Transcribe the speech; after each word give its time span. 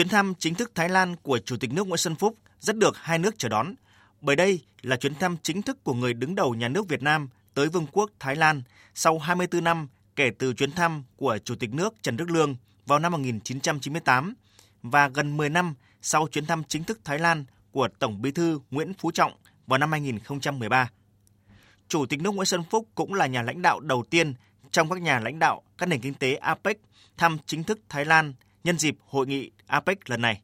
Chuyến 0.00 0.08
thăm 0.08 0.34
chính 0.38 0.54
thức 0.54 0.72
Thái 0.74 0.88
Lan 0.88 1.16
của 1.16 1.38
Chủ 1.38 1.56
tịch 1.56 1.72
nước 1.72 1.86
Nguyễn 1.86 1.98
Xuân 1.98 2.14
Phúc 2.14 2.36
rất 2.60 2.76
được 2.76 2.96
hai 2.96 3.18
nước 3.18 3.34
chờ 3.38 3.48
đón, 3.48 3.74
bởi 4.20 4.36
đây 4.36 4.60
là 4.82 4.96
chuyến 4.96 5.14
thăm 5.14 5.36
chính 5.42 5.62
thức 5.62 5.84
của 5.84 5.94
người 5.94 6.14
đứng 6.14 6.34
đầu 6.34 6.54
nhà 6.54 6.68
nước 6.68 6.88
Việt 6.88 7.02
Nam 7.02 7.28
tới 7.54 7.68
Vương 7.68 7.86
quốc 7.92 8.10
Thái 8.18 8.36
Lan 8.36 8.62
sau 8.94 9.18
24 9.18 9.64
năm 9.64 9.88
kể 10.16 10.30
từ 10.38 10.52
chuyến 10.52 10.72
thăm 10.72 11.02
của 11.16 11.38
Chủ 11.44 11.54
tịch 11.54 11.74
nước 11.74 11.94
Trần 12.02 12.16
Đức 12.16 12.30
Lương 12.30 12.56
vào 12.86 12.98
năm 12.98 13.12
1998 13.12 14.34
và 14.82 15.08
gần 15.08 15.36
10 15.36 15.48
năm 15.48 15.74
sau 16.02 16.28
chuyến 16.28 16.46
thăm 16.46 16.62
chính 16.68 16.84
thức 16.84 17.00
Thái 17.04 17.18
Lan 17.18 17.44
của 17.70 17.88
Tổng 17.98 18.22
Bí 18.22 18.30
thư 18.30 18.60
Nguyễn 18.70 18.94
Phú 18.94 19.10
Trọng 19.10 19.32
vào 19.66 19.78
năm 19.78 19.92
2013. 19.92 20.90
Chủ 21.88 22.06
tịch 22.06 22.20
nước 22.20 22.34
Nguyễn 22.34 22.46
Xuân 22.46 22.62
Phúc 22.70 22.88
cũng 22.94 23.14
là 23.14 23.26
nhà 23.26 23.42
lãnh 23.42 23.62
đạo 23.62 23.80
đầu 23.80 24.04
tiên 24.10 24.34
trong 24.70 24.88
các 24.88 25.02
nhà 25.02 25.18
lãnh 25.18 25.38
đạo 25.38 25.62
các 25.78 25.88
nền 25.88 26.00
kinh 26.00 26.14
tế 26.14 26.34
APEC 26.34 26.76
thăm 27.16 27.38
chính 27.46 27.64
thức 27.64 27.80
Thái 27.88 28.04
Lan 28.04 28.34
nhân 28.64 28.78
dịp 28.78 28.96
hội 29.06 29.26
nghị 29.26 29.50
APEC 29.66 30.10
lần 30.10 30.22
này. 30.22 30.40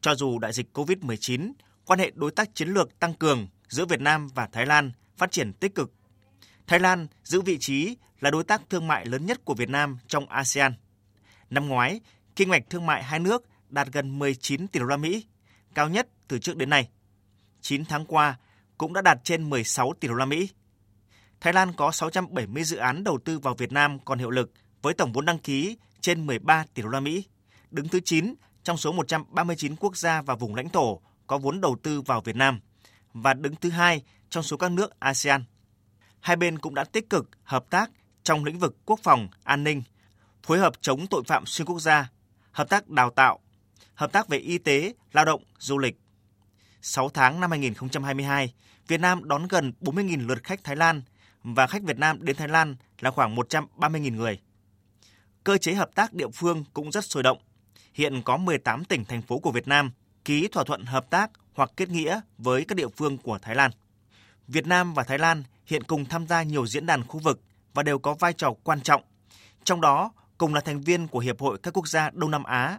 Cho 0.00 0.14
dù 0.14 0.38
đại 0.38 0.52
dịch 0.52 0.66
COVID-19, 0.72 1.52
quan 1.84 1.98
hệ 1.98 2.12
đối 2.14 2.30
tác 2.30 2.54
chiến 2.54 2.68
lược 2.68 2.98
tăng 2.98 3.14
cường 3.14 3.48
giữa 3.68 3.84
Việt 3.84 4.00
Nam 4.00 4.28
và 4.34 4.48
Thái 4.52 4.66
Lan 4.66 4.92
phát 5.16 5.30
triển 5.30 5.52
tích 5.52 5.74
cực. 5.74 5.92
Thái 6.66 6.80
Lan 6.80 7.06
giữ 7.24 7.40
vị 7.40 7.58
trí 7.60 7.96
là 8.20 8.30
đối 8.30 8.44
tác 8.44 8.62
thương 8.70 8.88
mại 8.88 9.06
lớn 9.06 9.26
nhất 9.26 9.44
của 9.44 9.54
Việt 9.54 9.68
Nam 9.68 9.98
trong 10.06 10.28
ASEAN. 10.28 10.74
Năm 11.50 11.68
ngoái, 11.68 12.00
kinh 12.36 12.50
ngạch 12.50 12.70
thương 12.70 12.86
mại 12.86 13.02
hai 13.02 13.20
nước 13.20 13.44
đạt 13.68 13.88
gần 13.92 14.18
19 14.18 14.68
tỷ 14.68 14.80
đô 14.80 14.86
la 14.86 14.96
Mỹ, 14.96 15.24
cao 15.74 15.88
nhất 15.88 16.08
từ 16.28 16.38
trước 16.38 16.56
đến 16.56 16.70
nay. 16.70 16.88
9 17.60 17.84
tháng 17.84 18.06
qua 18.06 18.36
cũng 18.78 18.92
đã 18.92 19.02
đạt 19.02 19.18
trên 19.24 19.50
16 19.50 19.92
tỷ 20.00 20.08
đô 20.08 20.14
la 20.14 20.24
Mỹ. 20.24 20.48
Thái 21.40 21.52
Lan 21.52 21.72
có 21.72 21.92
670 21.92 22.64
dự 22.64 22.76
án 22.76 23.04
đầu 23.04 23.18
tư 23.24 23.38
vào 23.38 23.54
Việt 23.54 23.72
Nam 23.72 23.98
còn 24.04 24.18
hiệu 24.18 24.30
lực 24.30 24.52
với 24.82 24.94
tổng 24.94 25.12
vốn 25.12 25.24
đăng 25.24 25.38
ký 25.38 25.76
trên 26.00 26.26
13 26.26 26.64
tỷ 26.74 26.82
đô 26.82 26.88
la 26.88 27.00
Mỹ, 27.00 27.24
đứng 27.70 27.88
thứ 27.88 28.00
9 28.04 28.34
trong 28.62 28.76
số 28.76 28.92
139 28.92 29.76
quốc 29.76 29.96
gia 29.96 30.22
và 30.22 30.34
vùng 30.34 30.54
lãnh 30.54 30.68
thổ 30.68 31.00
có 31.26 31.38
vốn 31.38 31.60
đầu 31.60 31.76
tư 31.82 32.00
vào 32.00 32.20
Việt 32.20 32.36
Nam 32.36 32.60
và 33.12 33.34
đứng 33.34 33.56
thứ 33.56 33.70
hai 33.70 34.02
trong 34.30 34.42
số 34.42 34.56
các 34.56 34.70
nước 34.70 35.00
ASEAN. 35.00 35.44
Hai 36.20 36.36
bên 36.36 36.58
cũng 36.58 36.74
đã 36.74 36.84
tích 36.84 37.10
cực 37.10 37.30
hợp 37.42 37.64
tác 37.70 37.90
trong 38.22 38.44
lĩnh 38.44 38.58
vực 38.58 38.76
quốc 38.84 39.00
phòng, 39.02 39.28
an 39.44 39.64
ninh, 39.64 39.82
phối 40.42 40.58
hợp 40.58 40.72
chống 40.80 41.06
tội 41.06 41.22
phạm 41.26 41.46
xuyên 41.46 41.66
quốc 41.66 41.80
gia, 41.80 42.10
hợp 42.52 42.68
tác 42.68 42.88
đào 42.88 43.10
tạo, 43.10 43.38
hợp 43.94 44.12
tác 44.12 44.28
về 44.28 44.38
y 44.38 44.58
tế, 44.58 44.94
lao 45.12 45.24
động, 45.24 45.42
du 45.58 45.78
lịch. 45.78 46.00
6 46.82 47.08
tháng 47.08 47.40
năm 47.40 47.50
2022, 47.50 48.54
Việt 48.88 49.00
Nam 49.00 49.28
đón 49.28 49.48
gần 49.48 49.72
40.000 49.80 50.26
lượt 50.26 50.44
khách 50.44 50.64
Thái 50.64 50.76
Lan 50.76 51.02
và 51.42 51.66
khách 51.66 51.82
Việt 51.82 51.98
Nam 51.98 52.24
đến 52.24 52.36
Thái 52.36 52.48
Lan 52.48 52.76
là 53.00 53.10
khoảng 53.10 53.36
130.000 53.36 54.16
người. 54.16 54.40
Cơ 55.46 55.58
chế 55.58 55.74
hợp 55.74 55.90
tác 55.94 56.12
địa 56.12 56.28
phương 56.34 56.64
cũng 56.74 56.92
rất 56.92 57.04
sôi 57.04 57.22
động. 57.22 57.38
Hiện 57.94 58.22
có 58.22 58.36
18 58.36 58.84
tỉnh 58.84 59.04
thành 59.04 59.22
phố 59.22 59.38
của 59.38 59.50
Việt 59.50 59.68
Nam 59.68 59.90
ký 60.24 60.48
thỏa 60.48 60.64
thuận 60.64 60.84
hợp 60.84 61.10
tác 61.10 61.30
hoặc 61.54 61.70
kết 61.76 61.88
nghĩa 61.88 62.20
với 62.38 62.64
các 62.64 62.74
địa 62.74 62.88
phương 62.88 63.18
của 63.18 63.38
Thái 63.42 63.54
Lan. 63.54 63.70
Việt 64.48 64.66
Nam 64.66 64.94
và 64.94 65.02
Thái 65.04 65.18
Lan 65.18 65.42
hiện 65.66 65.82
cùng 65.82 66.04
tham 66.04 66.26
gia 66.26 66.42
nhiều 66.42 66.66
diễn 66.66 66.86
đàn 66.86 67.04
khu 67.04 67.20
vực 67.20 67.40
và 67.74 67.82
đều 67.82 67.98
có 67.98 68.14
vai 68.14 68.32
trò 68.32 68.52
quan 68.62 68.80
trọng. 68.80 69.02
Trong 69.64 69.80
đó, 69.80 70.12
cùng 70.38 70.54
là 70.54 70.60
thành 70.60 70.80
viên 70.80 71.08
của 71.08 71.18
Hiệp 71.18 71.40
hội 71.40 71.58
các 71.62 71.74
quốc 71.74 71.88
gia 71.88 72.10
Đông 72.10 72.30
Nam 72.30 72.44
Á, 72.44 72.78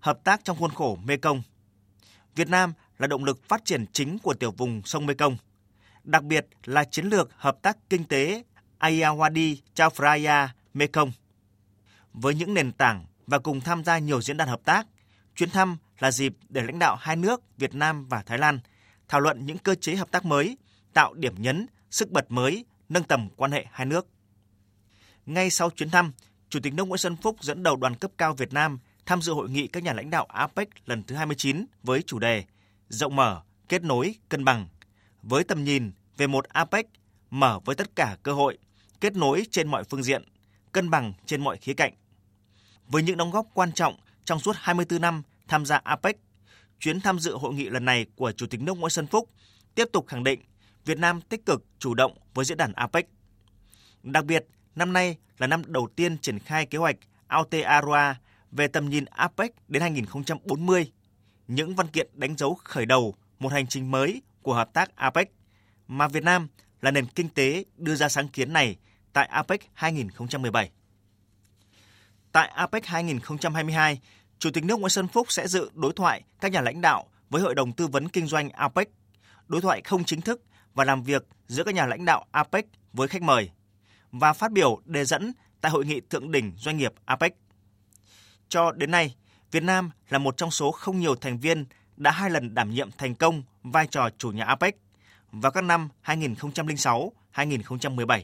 hợp 0.00 0.24
tác 0.24 0.44
trong 0.44 0.56
khuôn 0.56 0.70
khổ 0.70 0.98
Mekong. 1.04 1.42
Việt 2.34 2.48
Nam 2.48 2.72
là 2.98 3.06
động 3.06 3.24
lực 3.24 3.48
phát 3.48 3.64
triển 3.64 3.84
chính 3.92 4.18
của 4.18 4.34
tiểu 4.34 4.50
vùng 4.50 4.82
sông 4.84 5.06
Mekong, 5.06 5.36
đặc 6.04 6.22
biệt 6.22 6.46
là 6.64 6.84
chiến 6.84 7.06
lược 7.06 7.30
hợp 7.36 7.62
tác 7.62 7.76
kinh 7.90 8.04
tế 8.04 8.42
Ayawadi 8.78 9.56
Chao 9.74 9.90
Mekong. 10.74 11.12
Với 12.12 12.34
những 12.34 12.54
nền 12.54 12.72
tảng 12.72 13.06
và 13.26 13.38
cùng 13.38 13.60
tham 13.60 13.84
gia 13.84 13.98
nhiều 13.98 14.22
diễn 14.22 14.36
đàn 14.36 14.48
hợp 14.48 14.60
tác, 14.64 14.86
chuyến 15.36 15.50
thăm 15.50 15.76
là 15.98 16.10
dịp 16.10 16.34
để 16.48 16.62
lãnh 16.62 16.78
đạo 16.78 16.96
hai 17.00 17.16
nước 17.16 17.40
Việt 17.58 17.74
Nam 17.74 18.08
và 18.08 18.22
Thái 18.22 18.38
Lan 18.38 18.60
thảo 19.08 19.20
luận 19.20 19.46
những 19.46 19.58
cơ 19.58 19.74
chế 19.74 19.94
hợp 19.94 20.10
tác 20.10 20.24
mới, 20.24 20.56
tạo 20.92 21.14
điểm 21.14 21.34
nhấn, 21.38 21.66
sức 21.90 22.10
bật 22.10 22.30
mới, 22.30 22.64
nâng 22.88 23.04
tầm 23.04 23.28
quan 23.36 23.52
hệ 23.52 23.66
hai 23.70 23.86
nước. 23.86 24.06
Ngay 25.26 25.50
sau 25.50 25.70
chuyến 25.70 25.90
thăm, 25.90 26.12
Chủ 26.50 26.60
tịch 26.62 26.74
nước 26.74 26.84
Nguyễn 26.84 26.98
Xuân 26.98 27.16
Phúc 27.16 27.36
dẫn 27.40 27.62
đầu 27.62 27.76
đoàn 27.76 27.94
cấp 27.94 28.10
cao 28.18 28.32
Việt 28.32 28.52
Nam 28.52 28.78
tham 29.06 29.22
dự 29.22 29.32
hội 29.32 29.50
nghị 29.50 29.66
các 29.66 29.82
nhà 29.82 29.92
lãnh 29.92 30.10
đạo 30.10 30.26
APEC 30.28 30.68
lần 30.86 31.02
thứ 31.02 31.14
29 31.14 31.64
với 31.82 32.02
chủ 32.02 32.18
đề 32.18 32.44
Rộng 32.88 33.16
mở, 33.16 33.42
kết 33.68 33.84
nối, 33.84 34.14
cân 34.28 34.44
bằng, 34.44 34.68
với 35.22 35.44
tầm 35.44 35.64
nhìn 35.64 35.92
về 36.16 36.26
một 36.26 36.44
APEC 36.48 36.86
mở 37.30 37.60
với 37.64 37.76
tất 37.76 37.96
cả 37.96 38.16
cơ 38.22 38.32
hội, 38.32 38.58
kết 39.00 39.16
nối 39.16 39.46
trên 39.50 39.68
mọi 39.68 39.84
phương 39.84 40.02
diện, 40.02 40.24
cân 40.78 40.90
bằng 40.90 41.12
trên 41.26 41.44
mọi 41.44 41.56
khía 41.56 41.74
cạnh. 41.74 41.92
Với 42.86 43.02
những 43.02 43.16
đóng 43.16 43.30
góp 43.30 43.46
quan 43.54 43.72
trọng 43.72 43.96
trong 44.24 44.40
suốt 44.40 44.56
24 44.58 45.00
năm 45.00 45.22
tham 45.48 45.66
gia 45.66 45.76
APEC, 45.76 46.16
chuyến 46.80 47.00
tham 47.00 47.18
dự 47.18 47.36
hội 47.36 47.54
nghị 47.54 47.68
lần 47.68 47.84
này 47.84 48.06
của 48.16 48.32
Chủ 48.32 48.46
tịch 48.46 48.60
nước 48.60 48.78
Nguyễn 48.78 48.90
Xuân 48.90 49.06
Phúc 49.06 49.30
tiếp 49.74 49.84
tục 49.92 50.06
khẳng 50.06 50.24
định 50.24 50.40
Việt 50.84 50.98
Nam 50.98 51.20
tích 51.20 51.46
cực 51.46 51.64
chủ 51.78 51.94
động 51.94 52.12
với 52.34 52.44
diễn 52.44 52.58
đàn 52.58 52.72
APEC. 52.72 53.06
Đặc 54.02 54.24
biệt, 54.24 54.46
năm 54.74 54.92
nay 54.92 55.16
là 55.38 55.46
năm 55.46 55.62
đầu 55.66 55.88
tiên 55.96 56.18
triển 56.18 56.38
khai 56.38 56.66
kế 56.66 56.78
hoạch 56.78 56.96
Aotearoa 57.26 58.16
về 58.50 58.68
tầm 58.68 58.88
nhìn 58.88 59.04
APEC 59.04 59.68
đến 59.68 59.82
2040, 59.82 60.92
những 61.48 61.74
văn 61.74 61.88
kiện 61.88 62.08
đánh 62.12 62.36
dấu 62.36 62.54
khởi 62.64 62.86
đầu 62.86 63.14
một 63.38 63.52
hành 63.52 63.66
trình 63.66 63.90
mới 63.90 64.22
của 64.42 64.54
hợp 64.54 64.72
tác 64.72 64.96
APEC 64.96 65.30
mà 65.88 66.08
Việt 66.08 66.22
Nam 66.22 66.48
là 66.80 66.90
nền 66.90 67.06
kinh 67.06 67.28
tế 67.28 67.64
đưa 67.76 67.94
ra 67.94 68.08
sáng 68.08 68.28
kiến 68.28 68.52
này 68.52 68.76
tại 69.18 69.26
APEC 69.26 69.60
2017. 69.74 70.70
Tại 72.32 72.48
APEC 72.48 72.86
2022, 72.86 74.00
Chủ 74.38 74.50
tịch 74.50 74.64
nước 74.64 74.80
Nguyễn 74.80 74.90
Xuân 74.90 75.08
Phúc 75.08 75.32
sẽ 75.32 75.48
dự 75.48 75.70
đối 75.74 75.92
thoại 75.92 76.22
các 76.40 76.52
nhà 76.52 76.60
lãnh 76.60 76.80
đạo 76.80 77.04
với 77.30 77.42
Hội 77.42 77.54
đồng 77.54 77.72
Tư 77.72 77.86
vấn 77.86 78.08
Kinh 78.08 78.26
doanh 78.26 78.50
APEC, 78.50 78.88
đối 79.48 79.60
thoại 79.60 79.80
không 79.84 80.04
chính 80.04 80.20
thức 80.20 80.42
và 80.74 80.84
làm 80.84 81.02
việc 81.02 81.26
giữa 81.46 81.64
các 81.64 81.74
nhà 81.74 81.86
lãnh 81.86 82.04
đạo 82.04 82.26
APEC 82.30 82.66
với 82.92 83.08
khách 83.08 83.22
mời 83.22 83.50
và 84.12 84.32
phát 84.32 84.52
biểu 84.52 84.80
đề 84.84 85.04
dẫn 85.04 85.32
tại 85.60 85.72
Hội 85.72 85.84
nghị 85.84 86.00
Thượng 86.00 86.32
đỉnh 86.32 86.52
Doanh 86.56 86.76
nghiệp 86.76 86.92
APEC. 87.04 87.34
Cho 88.48 88.72
đến 88.72 88.90
nay, 88.90 89.14
Việt 89.50 89.62
Nam 89.62 89.90
là 90.08 90.18
một 90.18 90.36
trong 90.36 90.50
số 90.50 90.70
không 90.70 91.00
nhiều 91.00 91.14
thành 91.14 91.38
viên 91.38 91.64
đã 91.96 92.10
hai 92.10 92.30
lần 92.30 92.54
đảm 92.54 92.70
nhiệm 92.70 92.90
thành 92.98 93.14
công 93.14 93.42
vai 93.62 93.86
trò 93.86 94.10
chủ 94.18 94.30
nhà 94.30 94.44
APEC 94.44 94.76
vào 95.32 95.52
các 95.52 95.64
năm 95.64 95.88
2006-2017. 96.04 98.22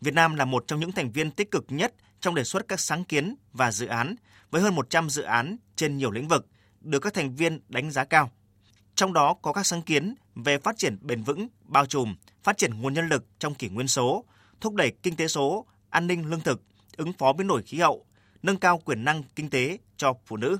Việt 0.00 0.14
Nam 0.14 0.34
là 0.34 0.44
một 0.44 0.64
trong 0.66 0.80
những 0.80 0.92
thành 0.92 1.12
viên 1.12 1.30
tích 1.30 1.50
cực 1.50 1.64
nhất 1.68 1.94
trong 2.20 2.34
đề 2.34 2.44
xuất 2.44 2.68
các 2.68 2.80
sáng 2.80 3.04
kiến 3.04 3.34
và 3.52 3.72
dự 3.72 3.86
án 3.86 4.14
với 4.50 4.62
hơn 4.62 4.74
100 4.74 5.10
dự 5.10 5.22
án 5.22 5.56
trên 5.76 5.96
nhiều 5.96 6.10
lĩnh 6.10 6.28
vực 6.28 6.46
được 6.80 6.98
các 6.98 7.14
thành 7.14 7.34
viên 7.34 7.60
đánh 7.68 7.90
giá 7.90 8.04
cao. 8.04 8.30
Trong 8.94 9.12
đó 9.12 9.34
có 9.42 9.52
các 9.52 9.66
sáng 9.66 9.82
kiến 9.82 10.14
về 10.34 10.58
phát 10.58 10.78
triển 10.78 10.98
bền 11.00 11.22
vững, 11.22 11.48
bao 11.60 11.86
trùm, 11.86 12.16
phát 12.42 12.58
triển 12.58 12.80
nguồn 12.80 12.94
nhân 12.94 13.08
lực 13.08 13.26
trong 13.38 13.54
kỷ 13.54 13.68
nguyên 13.68 13.88
số, 13.88 14.24
thúc 14.60 14.74
đẩy 14.74 14.92
kinh 15.02 15.16
tế 15.16 15.28
số, 15.28 15.66
an 15.90 16.06
ninh 16.06 16.26
lương 16.26 16.40
thực, 16.40 16.62
ứng 16.96 17.12
phó 17.12 17.32
biến 17.32 17.46
đổi 17.46 17.62
khí 17.62 17.78
hậu, 17.78 18.06
nâng 18.42 18.58
cao 18.58 18.78
quyền 18.84 19.04
năng 19.04 19.22
kinh 19.34 19.50
tế 19.50 19.78
cho 19.96 20.14
phụ 20.26 20.36
nữ. 20.36 20.58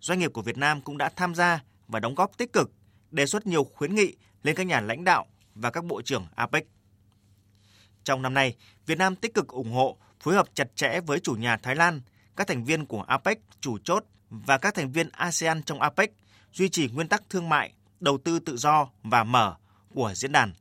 Doanh 0.00 0.18
nghiệp 0.18 0.32
của 0.32 0.42
Việt 0.42 0.58
Nam 0.58 0.80
cũng 0.80 0.98
đã 0.98 1.08
tham 1.16 1.34
gia 1.34 1.60
và 1.88 2.00
đóng 2.00 2.14
góp 2.14 2.38
tích 2.38 2.52
cực, 2.52 2.72
đề 3.10 3.26
xuất 3.26 3.46
nhiều 3.46 3.64
khuyến 3.64 3.94
nghị 3.94 4.16
lên 4.42 4.56
các 4.56 4.66
nhà 4.66 4.80
lãnh 4.80 5.04
đạo 5.04 5.26
và 5.54 5.70
các 5.70 5.84
bộ 5.84 6.02
trưởng 6.02 6.26
APEC. 6.34 6.66
Trong 8.06 8.22
năm 8.22 8.34
nay, 8.34 8.54
Việt 8.86 8.98
Nam 8.98 9.16
tích 9.16 9.34
cực 9.34 9.48
ủng 9.48 9.72
hộ, 9.72 9.96
phối 10.20 10.34
hợp 10.34 10.46
chặt 10.54 10.76
chẽ 10.76 11.00
với 11.00 11.20
chủ 11.20 11.32
nhà 11.32 11.56
Thái 11.56 11.76
Lan, 11.76 12.00
các 12.36 12.46
thành 12.46 12.64
viên 12.64 12.86
của 12.86 13.02
APEC 13.02 13.38
chủ 13.60 13.78
chốt 13.78 14.04
và 14.30 14.58
các 14.58 14.74
thành 14.74 14.92
viên 14.92 15.08
ASEAN 15.08 15.62
trong 15.62 15.80
APEC 15.80 16.12
duy 16.52 16.68
trì 16.68 16.88
nguyên 16.88 17.08
tắc 17.08 17.22
thương 17.30 17.48
mại, 17.48 17.72
đầu 18.00 18.18
tư 18.18 18.38
tự 18.38 18.56
do 18.56 18.88
và 19.02 19.24
mở 19.24 19.54
của 19.94 20.12
diễn 20.14 20.32
đàn. 20.32 20.52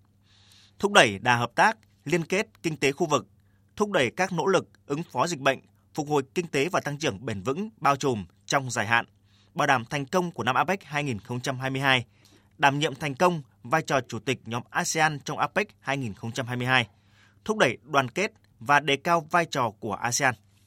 Thúc 0.79 0.91
đẩy 0.91 1.19
đà 1.19 1.35
hợp 1.35 1.51
tác, 1.55 1.77
liên 2.05 2.23
kết 2.23 2.47
kinh 2.63 2.77
tế 2.77 2.91
khu 2.91 3.07
vực, 3.07 3.27
thúc 3.75 3.91
đẩy 3.91 4.11
các 4.11 4.33
nỗ 4.33 4.45
lực 4.45 4.69
ứng 4.85 5.03
phó 5.03 5.27
dịch 5.27 5.39
bệnh, 5.39 5.59
phục 5.93 6.09
hồi 6.09 6.23
kinh 6.35 6.47
tế 6.47 6.69
và 6.69 6.79
tăng 6.79 6.97
trưởng 6.97 7.25
bền 7.25 7.41
vững 7.41 7.69
bao 7.77 7.95
trùm 7.95 8.25
trong 8.45 8.71
dài 8.71 8.87
hạn, 8.87 9.05
bảo 9.53 9.67
đảm 9.67 9.85
thành 9.85 10.05
công 10.05 10.31
của 10.31 10.43
năm 10.43 10.55
APEC 10.55 10.83
2022, 10.83 12.05
đảm 12.57 12.79
nhiệm 12.79 12.95
thành 12.95 13.15
công 13.15 13.41
vai 13.63 13.81
trò 13.81 14.01
chủ 14.01 14.19
tịch 14.19 14.39
nhóm 14.45 14.63
ASEAN 14.69 15.19
trong 15.19 15.37
APEC 15.37 15.67
2022, 15.79 16.87
thúc 17.45 17.57
đẩy 17.57 17.77
đoàn 17.83 18.09
kết 18.09 18.31
và 18.59 18.79
đề 18.79 18.95
cao 18.95 19.27
vai 19.31 19.45
trò 19.45 19.71
của 19.79 19.93
ASEAN. 19.93 20.35